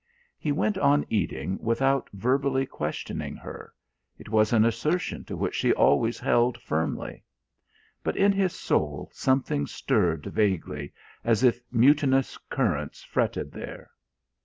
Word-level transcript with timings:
He 0.39 0.51
went 0.51 0.79
on 0.79 1.05
eating 1.11 1.59
without 1.61 2.09
verbally 2.11 2.65
questioning 2.65 3.35
her; 3.35 3.71
it 4.17 4.29
was 4.29 4.51
an 4.51 4.65
assertion 4.65 5.23
to 5.25 5.37
which 5.37 5.53
she 5.53 5.73
always 5.73 6.17
held 6.17 6.59
firmly. 6.59 7.23
But 8.01 8.17
in 8.17 8.31
his 8.31 8.53
soul 8.55 9.11
something 9.13 9.67
stirred 9.67 10.25
vaguely, 10.25 10.91
as 11.23 11.43
if 11.43 11.61
mutinous 11.71 12.39
currents 12.49 13.03
fretted 13.03 13.51
there. 13.51 13.91